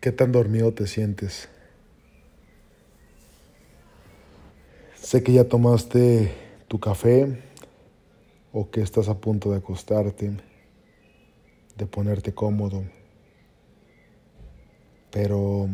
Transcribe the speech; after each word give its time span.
¿Qué 0.00 0.12
tan 0.12 0.32
dormido 0.32 0.72
te 0.72 0.86
sientes? 0.86 1.50
Sé 4.94 5.22
que 5.22 5.34
ya 5.34 5.44
tomaste 5.44 6.32
tu 6.68 6.80
café 6.80 7.42
o 8.50 8.70
que 8.70 8.80
estás 8.80 9.10
a 9.10 9.20
punto 9.20 9.50
de 9.50 9.58
acostarte, 9.58 10.38
de 11.76 11.86
ponerte 11.86 12.32
cómodo, 12.32 12.82
pero 15.10 15.68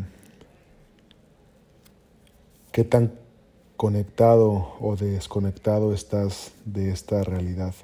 ¿qué 2.73 2.83
tan 2.83 3.13
conectado 3.77 4.75
o 4.81 4.97
desconectado 4.97 5.95
estás 5.95 6.51
de 6.65 6.91
esta 6.91 7.23
realidad? 7.23 7.77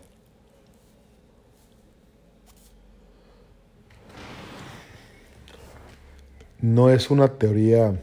No 6.62 6.90
es 6.90 7.10
una 7.10 7.26
teoría 7.26 8.00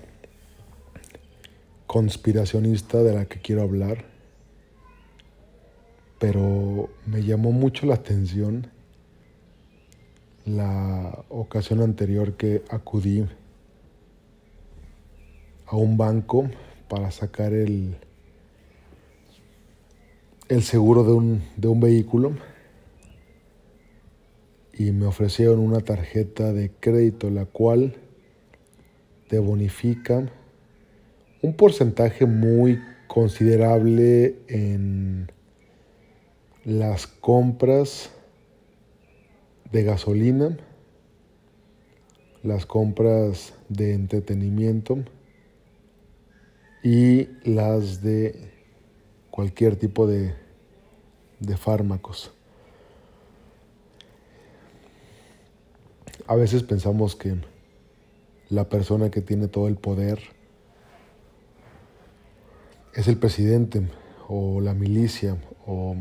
conspiracionista 1.87 3.01
de 3.01 3.13
la 3.13 3.23
que 3.23 3.39
quiero 3.39 3.61
hablar, 3.61 4.03
pero 6.19 6.89
me 7.05 7.23
llamó 7.23 7.53
mucho 7.53 7.85
la 7.85 7.95
atención 7.95 8.67
la 10.43 11.23
ocasión 11.29 11.79
anterior 11.79 12.33
que 12.33 12.65
acudí 12.69 13.25
a 15.65 15.77
un 15.77 15.95
banco 15.95 16.49
para 16.89 17.11
sacar 17.11 17.53
el, 17.53 17.95
el 20.49 20.63
seguro 20.63 21.05
de 21.05 21.13
un, 21.13 21.43
de 21.55 21.67
un 21.69 21.79
vehículo 21.79 22.33
y 24.73 24.91
me 24.91 25.05
ofrecieron 25.05 25.59
una 25.59 25.79
tarjeta 25.79 26.51
de 26.51 26.71
crédito 26.77 27.29
la 27.29 27.45
cual 27.45 27.95
te 29.29 29.37
bonifica 29.37 30.27
un 31.43 31.53
porcentaje 31.53 32.25
muy 32.25 32.81
considerable 33.07 34.35
en 34.47 35.31
las 36.65 37.05
compras 37.05 38.09
de 39.71 39.83
gasolina, 39.83 40.57
las 42.41 42.65
compras 42.65 43.53
de 43.69 43.93
entretenimiento 43.93 44.97
y 46.83 47.27
las 47.43 48.01
de 48.01 48.51
cualquier 49.29 49.75
tipo 49.75 50.07
de, 50.07 50.33
de 51.39 51.55
fármacos. 51.55 52.31
A 56.25 56.35
veces 56.35 56.63
pensamos 56.63 57.15
que 57.15 57.35
la 58.49 58.67
persona 58.67 59.11
que 59.11 59.21
tiene 59.21 59.47
todo 59.47 59.67
el 59.67 59.75
poder 59.75 60.19
es 62.93 63.07
el 63.07 63.17
presidente 63.17 63.87
o 64.27 64.59
la 64.61 64.73
milicia 64.73 65.37
o 65.65 65.95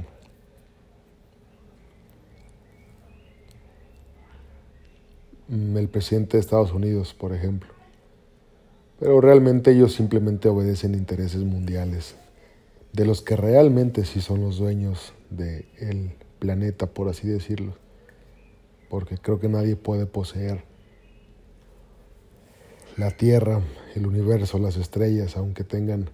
el 5.48 5.88
presidente 5.88 6.36
de 6.36 6.40
Estados 6.40 6.72
Unidos, 6.72 7.14
por 7.14 7.34
ejemplo. 7.34 7.72
Pero 8.98 9.20
realmente 9.20 9.70
ellos 9.70 9.94
simplemente 9.94 10.48
obedecen 10.48 10.94
intereses 10.94 11.42
mundiales, 11.42 12.16
de 12.92 13.04
los 13.04 13.22
que 13.22 13.36
realmente 13.36 14.04
sí 14.04 14.20
son 14.20 14.40
los 14.40 14.58
dueños 14.58 15.14
del 15.30 16.14
planeta, 16.38 16.86
por 16.86 17.08
así 17.08 17.28
decirlo. 17.28 17.74
Porque 18.88 19.18
creo 19.18 19.38
que 19.38 19.48
nadie 19.48 19.76
puede 19.76 20.06
poseer 20.06 20.64
la 22.98 23.12
Tierra, 23.12 23.60
el 23.94 24.06
universo, 24.06 24.58
las 24.58 24.76
estrellas, 24.76 25.36
aunque 25.36 25.62
tengan 25.62 26.10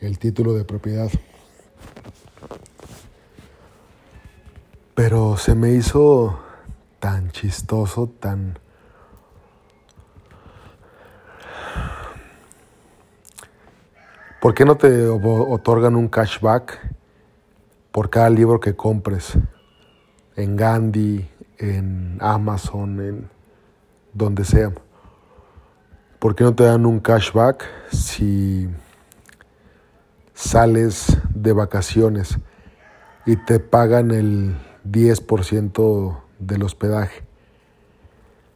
el 0.00 0.18
título 0.18 0.54
de 0.54 0.64
propiedad. 0.64 1.08
Pero 4.96 5.36
se 5.36 5.54
me 5.54 5.70
hizo 5.70 6.38
tan 6.98 7.30
chistoso, 7.30 8.08
tan... 8.08 8.58
¿Por 14.40 14.54
qué 14.54 14.64
no 14.64 14.76
te 14.76 15.06
otorgan 15.06 15.94
un 15.94 16.08
cashback 16.08 16.80
por 17.92 18.10
cada 18.10 18.28
libro 18.28 18.58
que 18.58 18.74
compres? 18.74 19.38
En 20.34 20.56
Gandhi, 20.56 21.28
en 21.58 22.18
Amazon, 22.20 23.00
en 23.00 23.30
donde 24.12 24.44
sea. 24.44 24.72
¿Por 26.22 26.36
qué 26.36 26.44
no 26.44 26.54
te 26.54 26.62
dan 26.62 26.86
un 26.86 27.00
cashback 27.00 27.64
si 27.90 28.68
sales 30.34 31.18
de 31.34 31.52
vacaciones 31.52 32.38
y 33.26 33.34
te 33.34 33.58
pagan 33.58 34.12
el 34.12 34.54
10% 34.88 36.20
del 36.38 36.62
hospedaje? 36.62 37.24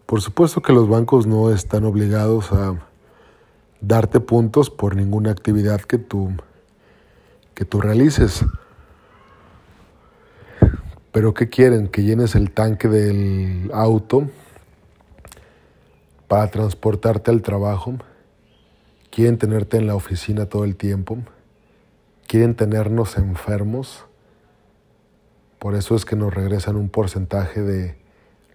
Por 0.06 0.20
supuesto 0.20 0.62
que 0.62 0.72
los 0.72 0.88
bancos 0.88 1.26
no 1.26 1.50
están 1.50 1.82
obligados 1.86 2.52
a 2.52 2.78
darte 3.80 4.20
puntos 4.20 4.70
por 4.70 4.94
ninguna 4.94 5.32
actividad 5.32 5.80
que 5.80 5.98
tú, 5.98 6.30
que 7.54 7.64
tú 7.64 7.80
realices. 7.80 8.44
Pero 11.10 11.34
¿qué 11.34 11.48
quieren? 11.48 11.88
Que 11.88 12.04
llenes 12.04 12.36
el 12.36 12.52
tanque 12.52 12.86
del 12.86 13.72
auto 13.74 14.28
para 16.28 16.50
transportarte 16.50 17.30
al 17.30 17.42
trabajo, 17.42 17.94
quieren 19.10 19.38
tenerte 19.38 19.76
en 19.76 19.86
la 19.86 19.94
oficina 19.94 20.46
todo 20.46 20.64
el 20.64 20.76
tiempo, 20.76 21.18
quieren 22.26 22.54
tenernos 22.54 23.16
enfermos, 23.16 24.04
por 25.58 25.74
eso 25.74 25.94
es 25.94 26.04
que 26.04 26.16
nos 26.16 26.34
regresan 26.34 26.76
un 26.76 26.88
porcentaje 26.88 27.62
de 27.62 27.96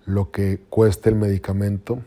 lo 0.06 0.32
que 0.32 0.60
cuesta 0.70 1.10
el 1.10 1.16
medicamento, 1.16 2.00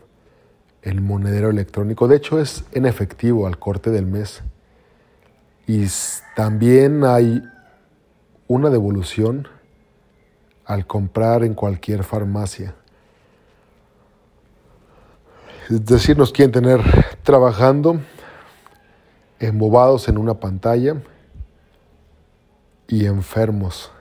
el 0.81 1.01
monedero 1.01 1.49
electrónico, 1.49 2.07
de 2.07 2.17
hecho 2.17 2.39
es 2.39 2.63
en 2.71 2.85
efectivo 2.85 3.47
al 3.47 3.57
corte 3.57 3.89
del 3.89 4.05
mes. 4.05 4.43
Y 5.67 5.85
también 6.35 7.03
hay 7.03 7.41
una 8.47 8.69
devolución 8.69 9.47
al 10.65 10.85
comprar 10.85 11.43
en 11.43 11.55
cualquier 11.55 12.03
farmacia. 12.03 12.75
Es 15.69 15.83
decir, 15.83 16.15
nos 16.15 16.31
quieren 16.31 16.51
tener 16.51 16.79
trabajando, 17.23 17.99
embobados 19.39 20.07
en 20.07 20.19
una 20.19 20.35
pantalla 20.35 21.01
y 22.87 23.07
enfermos. 23.07 23.91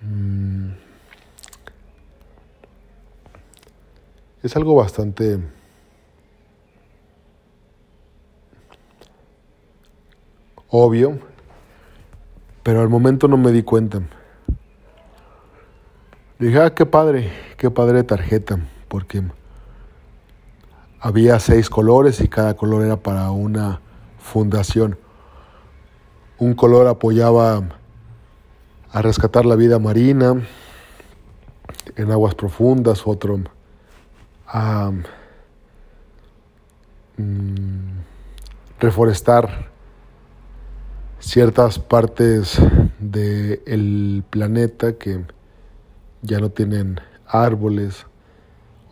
Mm. 0.00 0.72
Es 4.42 4.56
algo 4.56 4.74
bastante 4.76 5.40
obvio 10.68 11.33
pero 12.64 12.80
al 12.80 12.88
momento 12.88 13.28
no 13.28 13.36
me 13.36 13.52
di 13.52 13.62
cuenta. 13.62 14.00
Dije, 16.38 16.58
ah, 16.60 16.74
qué 16.74 16.86
padre, 16.86 17.30
qué 17.58 17.70
padre 17.70 18.02
tarjeta, 18.02 18.58
porque 18.88 19.22
había 20.98 21.38
seis 21.38 21.68
colores 21.68 22.20
y 22.22 22.28
cada 22.28 22.54
color 22.54 22.82
era 22.82 22.96
para 22.96 23.30
una 23.30 23.80
fundación. 24.18 24.98
Un 26.38 26.54
color 26.54 26.88
apoyaba 26.88 27.62
a 28.90 29.02
rescatar 29.02 29.44
la 29.44 29.56
vida 29.56 29.78
marina 29.78 30.42
en 31.96 32.10
aguas 32.10 32.34
profundas, 32.34 33.02
otro 33.06 33.40
a 34.46 34.90
mm, 37.18 37.98
reforestar 38.80 39.73
ciertas 41.24 41.78
partes 41.78 42.58
del 42.98 44.24
planeta 44.28 44.98
que 44.98 45.24
ya 46.20 46.38
no 46.38 46.50
tienen 46.50 47.00
árboles, 47.26 48.06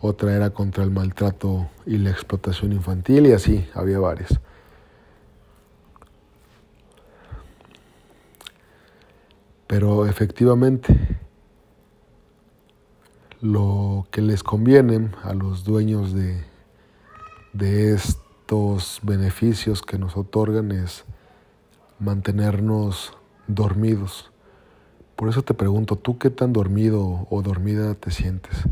otra 0.01 0.35
era 0.35 0.49
contra 0.49 0.83
el 0.83 0.89
maltrato 0.89 1.69
y 1.85 1.97
la 1.97 2.09
explotación 2.09 2.73
infantil 2.73 3.27
y 3.27 3.33
así 3.33 3.65
había 3.75 3.99
varias. 3.99 4.39
Pero 9.67 10.07
efectivamente, 10.07 10.97
lo 13.41 14.07
que 14.11 14.21
les 14.21 14.43
conviene 14.43 15.11
a 15.23 15.33
los 15.33 15.63
dueños 15.63 16.13
de, 16.13 16.43
de 17.53 17.93
estos 17.93 18.99
beneficios 19.03 19.81
que 19.83 19.99
nos 19.99 20.17
otorgan 20.17 20.71
es 20.71 21.05
mantenernos 22.03 23.13
dormidos, 23.47 24.29
Por 25.15 25.29
eso 25.29 25.43
te 25.43 25.53
pregunto, 25.53 25.95
¿tú 25.95 26.17
qué 26.17 26.31
tan 26.31 26.53
dormido 26.53 27.27
o 27.29 27.41
dormida 27.43 27.93
te 27.93 28.09
sientes? 28.09 28.63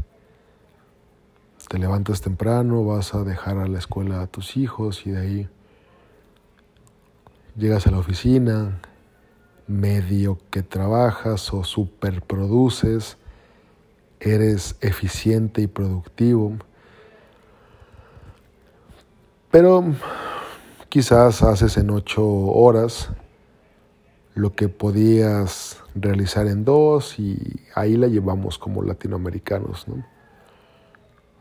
Te 1.69 1.77
levantas 1.77 2.19
temprano, 2.19 2.83
vas 2.83 3.13
a 3.13 3.23
dejar 3.23 3.57
a 3.59 3.67
la 3.67 3.77
escuela 3.77 4.21
a 4.21 4.27
tus 4.27 4.57
hijos 4.57 5.05
y 5.05 5.11
de 5.11 5.19
ahí 5.21 5.49
llegas 7.55 7.87
a 7.87 7.91
la 7.91 7.99
oficina, 7.99 8.81
medio 9.67 10.39
que 10.49 10.63
trabajas 10.63 11.53
o 11.53 11.63
superproduces, 11.63 13.17
eres 14.19 14.75
eficiente 14.81 15.61
y 15.61 15.67
productivo, 15.67 16.57
pero 19.51 19.85
quizás 20.89 21.43
haces 21.43 21.77
en 21.77 21.91
ocho 21.91 22.25
horas 22.25 23.11
lo 24.33 24.55
que 24.55 24.69
podías 24.69 25.81
realizar 25.93 26.47
en 26.47 26.63
dos 26.63 27.19
y 27.19 27.61
ahí 27.75 27.97
la 27.97 28.07
llevamos 28.07 28.57
como 28.57 28.81
latinoamericanos, 28.81 29.87
¿no? 29.87 30.05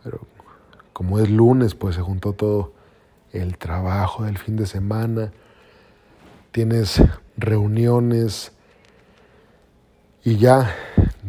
Pero 0.02 0.20
como 0.92 1.18
es 1.18 1.30
lunes, 1.30 1.74
pues 1.74 1.94
se 1.94 2.02
juntó 2.02 2.32
todo 2.32 2.72
el 3.32 3.58
trabajo 3.58 4.24
del 4.24 4.38
fin 4.38 4.56
de 4.56 4.66
semana, 4.66 5.32
tienes 6.50 7.00
reuniones 7.36 8.52
y 10.24 10.36
ya 10.36 10.74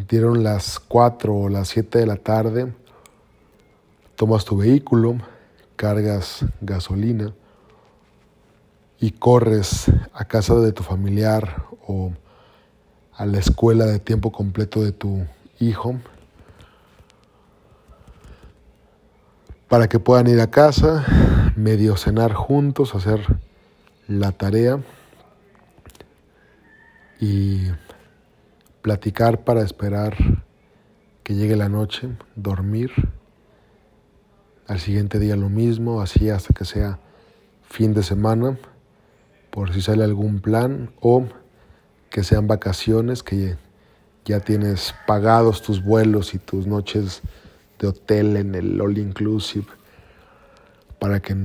dieron 0.10 0.44
las 0.44 0.80
4 0.80 1.34
o 1.34 1.50
las 1.50 1.69
7 1.69 2.00
de 2.00 2.06
la 2.08 2.18
tarde, 2.18 2.74
tomas 4.16 4.46
tu 4.46 4.58
vehículo, 4.58 5.18
cargas 5.75 6.44
gasolina 6.60 7.34
y 9.01 9.12
corres 9.12 9.92
a 10.13 10.25
casa 10.25 10.56
de 10.56 10.71
tu 10.71 10.83
familiar 10.83 11.65
o 11.88 12.13
a 13.13 13.25
la 13.25 13.39
escuela 13.39 13.86
de 13.88 14.00
tiempo 14.00 14.31
completo 14.31 14.83
de 14.83 14.92
tu 14.92 15.25
hijo 15.59 16.00
para 19.68 19.89
que 19.89 20.00
puedan 20.00 20.27
ir 20.27 20.39
a 20.39 20.51
casa, 20.51 21.03
medio 21.56 21.98
cenar 21.98 22.33
juntos, 22.33 22.94
hacer 22.94 23.21
la 24.07 24.31
tarea 24.33 24.80
y 27.19 27.69
platicar 28.83 29.44
para 29.44 29.62
esperar 29.62 30.15
que 31.24 31.33
llegue 31.33 31.56
la 31.56 31.69
noche, 31.69 32.09
dormir. 32.36 32.92
Al 34.68 34.80
siguiente 34.80 35.19
día 35.19 35.36
lo 35.36 35.50
mismo, 35.50 36.01
así 36.01 36.30
hasta 36.30 36.53
que 36.53 36.65
sea 36.65 37.00
fin 37.62 37.94
de 37.94 38.03
semana, 38.03 38.57
por 39.51 39.74
si 39.74 39.81
sale 39.81 40.03
algún 40.03 40.39
plan 40.39 40.92
o 41.00 41.25
que 42.09 42.24
sean 42.24 42.48
vacaciones, 42.48 43.24
que 43.24 43.57
ya 44.25 44.39
tienes 44.39 44.95
pagados 45.07 45.62
tus 45.62 45.83
vuelos 45.83 46.33
y 46.33 46.39
tus 46.39 46.68
noches 46.68 47.21
de 47.80 47.88
hotel 47.88 48.38
en 48.38 48.56
el 48.56 48.80
all 48.80 48.98
inclusive 48.98 49.68
para 51.00 51.19
que 51.19 51.36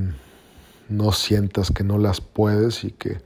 no 0.89 1.13
sientas 1.13 1.71
que 1.71 1.83
no 1.83 1.99
las 1.99 2.21
puedes 2.21 2.85
y 2.85 2.93
que 2.93 3.21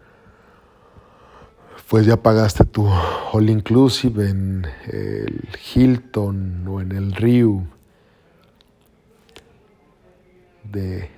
pues 1.89 2.07
ya 2.07 2.17
pagaste 2.17 2.65
tu 2.65 2.87
all 2.87 3.51
inclusive 3.51 4.29
en 4.29 4.65
el 4.87 5.49
Hilton 5.75 6.69
o 6.69 6.81
en 6.81 6.93
el 6.93 7.13
Rio 7.13 7.67
de, 10.63 11.11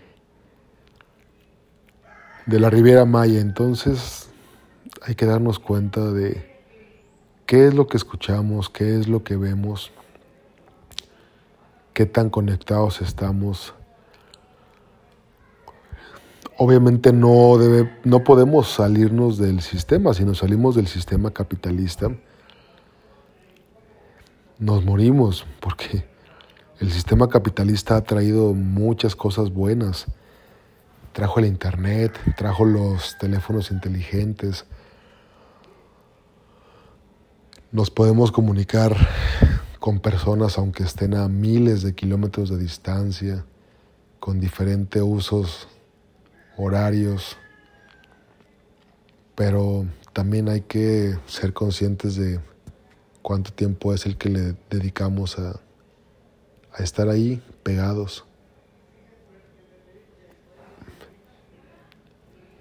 de 2.47 2.61
la 2.61 2.71
Riviera 2.71 3.05
Maya. 3.05 3.41
Entonces 3.41 4.31
hay 5.03 5.15
que 5.15 5.27
darnos 5.27 5.59
cuenta 5.59 6.11
de 6.11 6.61
qué 7.47 7.67
es 7.67 7.75
lo 7.75 7.87
que 7.87 7.97
escuchamos, 7.97 8.71
qué 8.71 8.99
es 8.99 9.09
lo 9.09 9.25
que 9.25 9.37
vemos, 9.37 9.91
qué 11.93 12.06
tan 12.06 12.31
conectados 12.31 13.00
estamos 13.00 13.75
obviamente 16.56 17.12
no, 17.12 17.59
debe, 17.59 17.91
no 18.05 18.23
podemos 18.23 18.69
salirnos 18.69 19.37
del 19.37 19.61
sistema. 19.62 20.15
Si 20.15 20.25
nos 20.25 20.38
salimos 20.38 20.77
del 20.77 20.87
sistema 20.87 21.33
capitalista, 21.33 22.09
nos 24.61 24.85
morimos 24.85 25.45
porque 25.59 26.05
el 26.79 26.93
sistema 26.93 27.29
capitalista 27.29 27.97
ha 27.97 28.05
traído 28.05 28.55
muchas 28.55 29.17
cosas 29.17 29.53
buenas. 29.53 30.06
Trajo 31.12 31.41
el 31.41 31.47
Internet, 31.47 32.19
trajo 32.38 32.64
los 32.64 33.19
teléfonos 33.19 33.70
inteligentes. 33.70 34.64
Nos 37.70 37.91
podemos 37.91 38.32
comunicar 38.32 38.97
con 39.79 40.00
personas 40.00 40.56
aunque 40.56 40.85
estén 40.85 41.14
a 41.14 41.29
miles 41.29 41.82
de 41.82 41.94
kilómetros 41.94 42.49
de 42.49 42.56
distancia, 42.56 43.44
con 44.20 44.41
diferentes 44.41 45.03
usos 45.03 45.69
horarios, 46.56 47.37
pero 49.35 49.85
también 50.14 50.49
hay 50.49 50.62
que 50.62 51.19
ser 51.26 51.53
conscientes 51.53 52.17
de 52.17 52.41
cuánto 53.20 53.53
tiempo 53.53 53.93
es 53.93 54.06
el 54.06 54.17
que 54.17 54.31
le 54.31 54.55
dedicamos 54.70 55.38
a, 55.38 55.61
a 56.73 56.82
estar 56.82 57.11
ahí 57.11 57.43
pegados. 57.62 58.25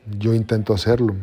Yo 0.07 0.33
intento 0.33 0.73
hacerlo, 0.73 1.15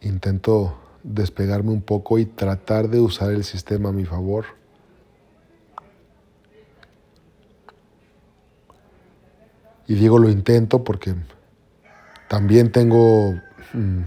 intento 0.00 0.78
despegarme 1.02 1.72
un 1.72 1.82
poco 1.82 2.18
y 2.18 2.24
tratar 2.24 2.88
de 2.88 3.00
usar 3.00 3.32
el 3.32 3.42
sistema 3.42 3.88
a 3.88 3.92
mi 3.92 4.04
favor. 4.04 4.44
Y 9.88 9.94
digo 9.94 10.18
lo 10.18 10.30
intento 10.30 10.84
porque 10.84 11.14
también 12.28 12.70
tengo 12.70 13.32
mm, 13.72 14.02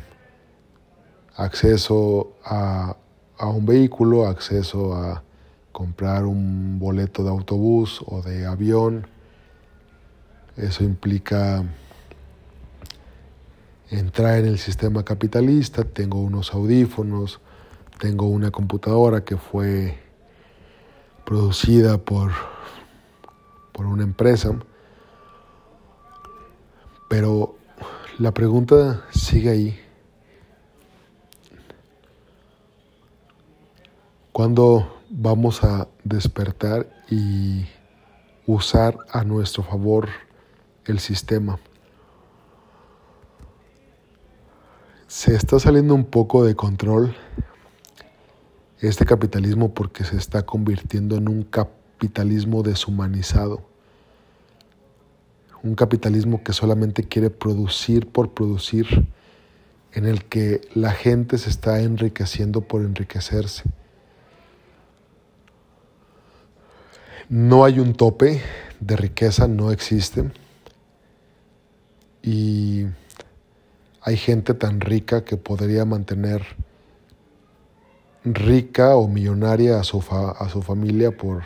acceso 1.36 2.38
a, 2.46 2.96
a 3.38 3.48
un 3.50 3.66
vehículo, 3.66 4.28
acceso 4.28 4.96
a 4.96 5.22
comprar 5.74 6.26
un 6.26 6.80
boleto 6.80 7.22
de 7.22 7.30
autobús 7.30 8.02
o 8.06 8.22
de 8.22 8.46
avión. 8.46 9.06
Eso 10.56 10.86
implica 10.86 11.66
entrar 13.90 14.40
en 14.40 14.46
el 14.46 14.58
sistema 14.58 15.04
capitalista, 15.04 15.84
tengo 15.84 16.20
unos 16.20 16.54
audífonos, 16.54 17.40
tengo 18.00 18.28
una 18.28 18.52
computadora 18.52 19.24
que 19.24 19.38
fue 19.38 19.98
producida 21.26 21.98
por, 21.98 22.32
por 23.72 23.86
una 23.86 24.04
empresa 24.04 24.58
pero 27.08 27.56
la 28.18 28.34
pregunta 28.34 29.06
sigue 29.12 29.50
ahí. 29.50 29.80
¿Cuándo 34.32 35.02
vamos 35.10 35.64
a 35.64 35.88
despertar 36.04 36.90
y 37.10 37.66
usar 38.46 38.98
a 39.12 39.24
nuestro 39.24 39.64
favor 39.64 40.10
el 40.86 41.00
sistema? 41.00 41.58
Se 45.16 45.34
está 45.34 45.62
saliendo 45.62 45.96
un 45.96 46.04
poco 46.04 46.44
de 46.44 46.56
control 46.56 47.16
este 48.82 49.06
capitalismo 49.06 49.74
porque 49.74 50.04
se 50.04 50.18
está 50.18 50.46
convirtiendo 50.46 51.16
en 51.16 51.30
un 51.30 51.44
capitalismo 51.44 52.64
deshumanizado 52.64 53.62
un 55.64 55.74
capitalismo 55.74 56.44
que 56.44 56.52
solamente 56.52 57.06
quiere 57.06 57.30
producir 57.30 58.08
por 58.08 58.34
producir, 58.34 59.08
en 59.94 60.06
el 60.06 60.26
que 60.26 60.60
la 60.74 60.92
gente 60.92 61.38
se 61.38 61.50
está 61.50 61.80
enriqueciendo 61.80 62.60
por 62.60 62.82
enriquecerse. 62.82 63.64
No 67.30 67.64
hay 67.64 67.80
un 67.80 67.94
tope 67.94 68.42
de 68.82 68.98
riqueza, 68.98 69.48
no 69.48 69.72
existe. 69.72 70.30
Y 72.22 72.88
hay 74.06 74.18
gente 74.18 74.54
tan 74.54 74.82
rica 74.82 75.26
que 75.26 75.36
podría 75.36 75.84
mantener 75.84 76.46
rica 78.24 78.96
o 78.96 79.08
millonaria 79.08 79.80
a 79.80 79.84
su, 79.84 79.98
a 80.00 80.48
su 80.48 80.62
familia 80.62 81.18
por 81.18 81.46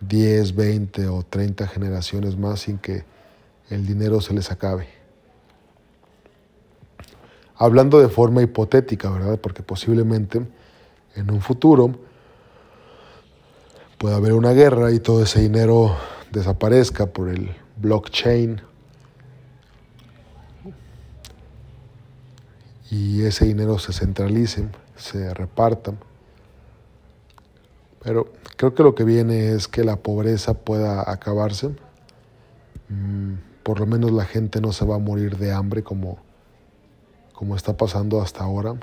10, 0.00 0.54
20 0.54 1.08
o 1.08 1.24
30 1.24 1.66
generaciones 1.66 2.38
más 2.38 2.60
sin 2.60 2.78
que 2.78 3.04
el 3.68 3.84
dinero 3.84 4.20
se 4.20 4.32
les 4.32 4.52
acabe. 4.52 4.86
Hablando 7.56 7.98
de 8.00 8.08
forma 8.08 8.42
hipotética, 8.42 9.10
¿verdad? 9.10 9.40
Porque 9.40 9.64
posiblemente 9.64 10.40
en 11.16 11.30
un 11.32 11.40
futuro 11.40 11.98
pueda 13.98 14.16
haber 14.16 14.34
una 14.34 14.52
guerra 14.52 14.92
y 14.92 15.00
todo 15.00 15.24
ese 15.24 15.40
dinero 15.40 15.96
desaparezca 16.30 17.06
por 17.06 17.28
el 17.28 17.56
blockchain 17.76 18.60
y 22.92 23.22
ese 23.22 23.46
dinero 23.46 23.78
se 23.78 23.94
centralice, 23.94 24.68
se 24.96 25.32
reparta 25.32 25.94
Pero 28.02 28.30
creo 28.58 28.74
que 28.74 28.82
lo 28.82 28.94
que 28.94 29.04
viene 29.04 29.52
es 29.52 29.66
que 29.66 29.82
la 29.82 29.96
pobreza 29.96 30.52
pueda 30.52 31.10
acabarse. 31.10 31.68
Mm, 32.90 33.36
por 33.62 33.80
lo 33.80 33.86
menos 33.86 34.12
la 34.12 34.26
gente 34.26 34.60
no 34.60 34.72
se 34.72 34.84
va 34.84 34.96
a 34.96 34.98
morir 34.98 35.38
de 35.38 35.52
hambre 35.52 35.82
como, 35.82 36.18
como 37.32 37.56
está 37.56 37.74
pasando 37.78 38.20
hasta 38.20 38.44
ahora. 38.44 38.74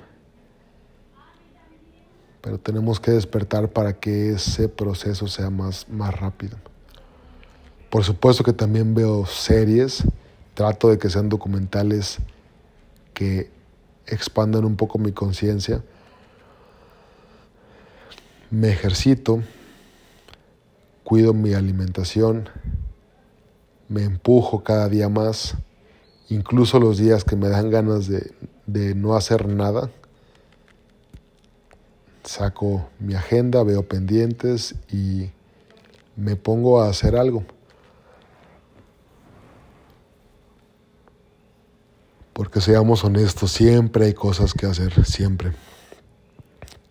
Pero 2.41 2.57
tenemos 2.57 2.99
que 2.99 3.11
despertar 3.11 3.69
para 3.69 3.93
que 3.93 4.31
ese 4.31 4.69
proceso 4.69 5.27
sea 5.27 5.51
más, 5.51 5.87
más 5.87 6.19
rápido. 6.19 6.57
Por 7.91 8.03
supuesto 8.03 8.43
que 8.43 8.53
también 8.53 8.95
veo 8.95 9.27
series, 9.27 10.03
trato 10.55 10.89
de 10.89 10.97
que 10.97 11.11
sean 11.11 11.29
documentales 11.29 12.17
que 13.13 13.58
expandan 14.11 14.65
un 14.65 14.75
poco 14.75 14.97
mi 14.97 15.11
conciencia 15.11 15.83
me 18.51 18.69
ejercito, 18.69 19.43
cuido 21.03 21.33
mi 21.33 21.53
alimentación, 21.53 22.49
me 23.87 24.03
empujo 24.03 24.63
cada 24.63 24.89
día 24.89 25.07
más, 25.07 25.55
incluso 26.29 26.79
los 26.79 26.97
días 26.97 27.23
que 27.23 27.35
me 27.35 27.47
dan 27.47 27.69
ganas 27.69 28.07
de, 28.07 28.31
de 28.65 28.95
no 28.95 29.15
hacer 29.15 29.47
nada. 29.47 29.91
Saco 32.23 32.89
mi 32.99 33.13
agenda, 33.13 33.63
veo 33.63 33.87
pendientes 33.87 34.75
y 34.91 35.29
me 36.15 36.35
pongo 36.35 36.81
a 36.81 36.89
hacer 36.89 37.15
algo. 37.15 37.43
Porque 42.39 42.61
seamos 42.61 43.03
honestos, 43.03 43.51
siempre 43.51 44.05
hay 44.05 44.13
cosas 44.13 44.53
que 44.53 44.65
hacer, 44.65 45.03
siempre 45.05 45.51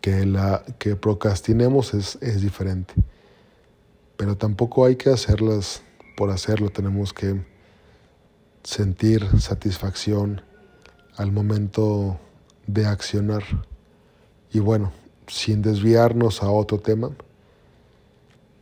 que, 0.02 0.26
la, 0.26 0.62
que 0.78 0.95
procrastinemos 0.95 1.95
es, 1.95 2.19
es 2.21 2.43
diferente. 2.43 2.93
Pero 4.19 4.37
tampoco 4.37 4.85
hay 4.85 4.97
que 4.97 5.09
hacerlas 5.09 5.81
por 6.19 6.28
hacerlo, 6.28 6.69
tenemos 6.69 7.14
que 7.14 7.47
sentir 8.62 9.26
satisfacción 9.40 10.43
al 11.17 11.33
momento 11.33 12.21
de 12.67 12.85
accionar. 12.85 13.43
Y 14.52 14.59
bueno, 14.59 14.93
sin 15.28 15.62
desviarnos 15.62 16.43
a 16.43 16.50
otro 16.50 16.78
tema, 16.78 17.11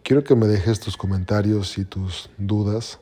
quiero 0.04 0.22
que 0.22 0.36
me 0.36 0.46
dejes 0.46 0.78
tus 0.78 0.96
comentarios 0.96 1.78
y 1.78 1.84
tus 1.84 2.30
dudas 2.38 3.00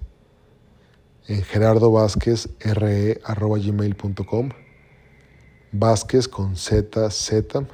en 1.27 1.43
Gerardo 1.43 1.91
Vázquez 1.91 2.49
re 2.61 3.21
gmail.com 3.29 4.51
Vázquez 5.73 6.29
con 6.29 6.57
Z 6.57 7.11
Z 7.11 7.65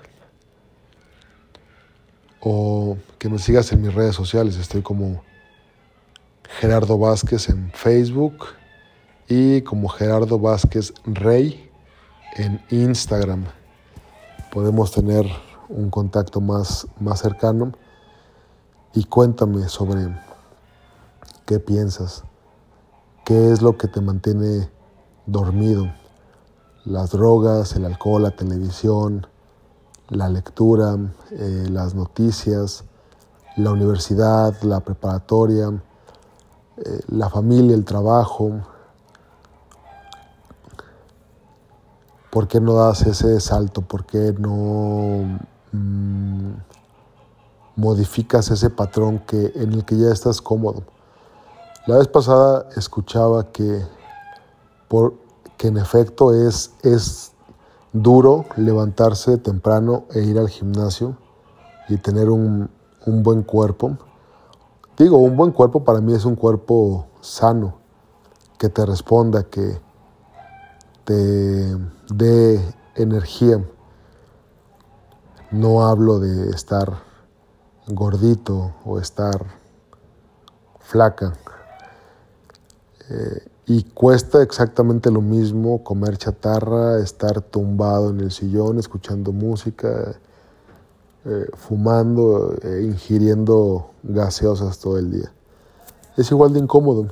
o 2.41 2.97
que 3.19 3.29
me 3.29 3.39
sigas 3.39 3.71
en 3.73 3.83
mis 3.83 3.95
redes 3.95 4.15
sociales. 4.15 4.57
Estoy 4.57 4.83
como 4.83 5.23
Gerardo 6.59 6.99
Vázquez 6.99 7.49
en 7.49 7.71
Facebook 7.73 8.47
y 9.29 9.63
como 9.63 9.89
Gerardo 9.89 10.39
Vázquez 10.39 10.93
Rey 11.05 11.71
en 12.37 12.61
Instagram. 12.71 13.45
Podemos 14.51 14.91
tener 14.93 15.27
un 15.69 15.91
contacto 15.91 16.41
más, 16.41 16.87
más 16.99 17.21
cercano 17.21 17.73
y 18.95 19.05
cuéntame 19.05 19.69
sobre 19.69 20.09
qué 21.47 21.61
piensas, 21.61 22.25
qué 23.31 23.53
es 23.53 23.63
lo 23.63 23.79
que 23.79 23.87
te 23.87 24.01
mantiene 24.01 24.69
dormido, 25.25 25.87
las 26.85 27.13
drogas, 27.13 27.77
el 27.77 27.85
alcohol, 27.85 28.25
la 28.25 28.33
televisión, 28.33 29.25
la 30.09 30.29
lectura, 30.29 30.99
eh, 31.31 31.69
las 31.71 31.95
noticias, 31.95 32.83
la 33.57 33.71
universidad, 33.71 34.61
la 34.63 34.81
preparatoria, 34.81 35.69
eh, 36.79 37.01
la 37.07 37.31
familia, 37.31 37.77
el 37.77 37.85
trabajo. 37.85 38.51
¿Por 42.33 42.49
qué 42.49 42.61
no 42.61 42.75
das 42.75 43.03
ese 43.03 43.39
salto? 43.39 43.81
¿Por 43.81 44.07
qué 44.07 44.35
no 44.37 45.39
mm, 45.71 46.51
modificas 47.77 48.51
ese 48.51 48.71
patrón 48.71 49.21
que, 49.21 49.53
en 49.55 49.73
el 49.75 49.85
que 49.85 49.97
ya 49.97 50.11
estás 50.11 50.41
cómodo? 50.43 50.83
La 51.87 51.97
vez 51.97 52.09
pasada 52.09 52.69
escuchaba 52.77 53.51
que, 53.53 53.83
que 55.57 55.69
en 55.69 55.79
efecto 55.79 56.35
es, 56.35 56.73
es 56.83 57.33
duro 57.93 58.45
levantarse 58.57 59.39
temprano 59.39 60.05
e 60.13 60.21
ir 60.21 60.39
al 60.39 60.49
gimnasio 60.49 61.17
y 61.89 61.97
tener 61.97 62.31
un, 62.31 62.71
buen 63.07 63.43
cuerpo. 63.43 63.97
Digo, 64.97 65.19
un 65.19 65.37
buen 65.37 65.53
cuerpo 65.53 65.83
para 65.83 66.01
mí 66.01 66.13
es 66.15 66.25
un 66.25 66.37
cuerpo 66.37 67.07
sano, 67.21 67.79
que 68.59 68.69
te 68.69 68.85
responda, 68.85 69.45
que 69.45 69.81
te 71.05 71.77
dé 72.13 72.75
energía. 72.95 73.65
No 75.51 75.87
hablo 75.87 76.21
de 76.21 76.51
estar 76.51 76.93
gordito 77.89 78.75
o 78.85 78.99
estar 78.99 79.47
flaca. 80.79 81.33
Eh, 83.11 83.45
y 83.67 83.83
cuesta 83.85 84.43
exactamente 84.43 85.11
lo 85.11 85.21
mismo 85.21 85.83
comer 85.83 86.17
chatarra, 86.17 86.99
estar 87.01 87.41
tumbado 87.43 88.11
en 88.11 88.21
el 88.21 88.31
sillón, 88.31 88.79
escuchando 88.79 89.33
música, 89.33 90.17
eh, 91.25 91.47
fumando, 91.55 92.57
e 92.63 92.83
ingiriendo 92.83 93.91
gaseosas 94.03 94.79
todo 94.79 94.99
el 94.99 95.11
día. 95.11 95.33
Es 96.17 96.31
igual 96.31 96.53
de 96.53 96.61
incómodo. 96.61 97.09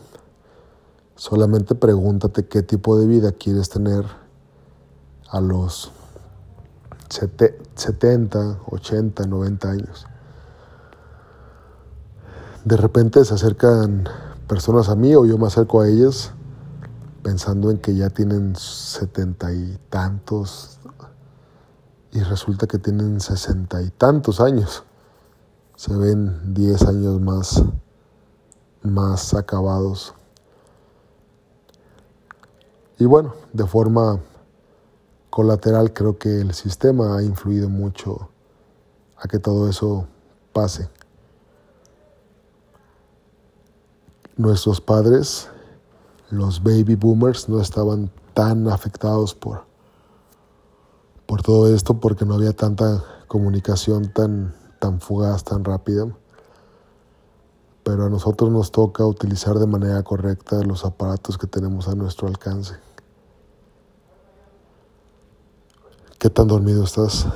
Solamente 1.17 1.75
pregúntate 1.75 2.47
qué 2.47 2.63
tipo 2.63 2.99
de 2.99 3.07
vida 3.07 3.33
quieres 3.33 3.69
tener 3.69 4.05
a 5.31 5.41
los 5.41 5.91
70, 7.09 8.61
80, 8.71 9.27
90 9.27 9.71
años. 9.71 10.07
De 12.65 12.77
repente 12.77 13.25
se 13.25 13.35
acercan 13.35 14.09
personas 14.49 14.89
a 14.89 14.97
mí 14.97 15.15
o 15.15 15.27
yo 15.27 15.39
me 15.39 15.47
acerco 15.47 15.83
a 15.83 15.89
ellas 15.89 16.33
pensando 17.23 17.71
en 17.71 17.79
que 17.79 17.95
ya 17.95 18.09
tienen 18.09 18.57
setenta 18.57 19.53
y 19.53 19.79
tantos 19.91 20.79
y 22.13 22.21
resulta 22.21 22.67
que 22.67 22.79
tienen 22.79 23.21
sesenta 23.21 23.83
y 23.83 23.91
tantos 23.91 24.41
años. 24.41 24.85
Se 25.77 25.95
ven 25.95 26.55
diez 26.55 26.83
años 26.83 27.21
más, 27.21 27.63
más 28.83 29.35
acabados. 29.35 30.15
Y 32.99 33.05
bueno, 33.05 33.35
de 33.53 33.67
forma 33.67 34.19
colateral 35.31 35.93
creo 35.93 36.19
que 36.19 36.41
el 36.41 36.55
sistema 36.55 37.19
ha 37.19 37.23
influido 37.23 37.69
mucho 37.69 38.31
a 39.19 39.29
que 39.29 39.39
todo 39.39 39.69
eso 39.69 40.09
pase. 40.53 40.89
Nuestros 44.39 44.81
padres 44.81 45.49
los 46.31 46.63
baby 46.63 46.95
boomers 46.95 47.49
no 47.49 47.61
estaban 47.61 48.13
tan 48.35 48.69
afectados 48.69 49.35
por, 49.35 49.65
por 51.27 51.43
todo 51.43 51.75
esto 51.75 51.99
porque 51.99 52.25
no 52.25 52.35
había 52.35 52.53
tanta 52.53 53.03
comunicación 53.27 54.13
tan, 54.13 54.55
tan 54.79 55.01
fugaz, 55.01 55.43
tan 55.43 55.65
rápida. 55.65 56.07
Pero 57.83 58.07
a 58.07 58.11
nosotros 58.11 58.53
nos 58.53 58.71
toca 58.71 59.05
utilizar 59.05 59.59
de 59.59 59.67
manera 59.67 60.01
correcta 60.05 60.63
los 60.63 60.85
aparatos 60.85 61.37
que 61.37 61.49
tenemos 61.49 61.89
a 61.89 61.97
nuestro 61.97 62.29
alcance. 62.29 62.77
¿Qué 66.17 66.31
tan 66.31 66.47
dormido 66.47 66.85
estás? 66.85 67.27